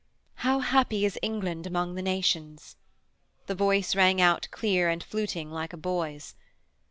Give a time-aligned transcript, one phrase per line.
[0.47, 2.75] 'How happy is England among the nations!'
[3.45, 6.33] The voice rang out clear and fluting like a boy's.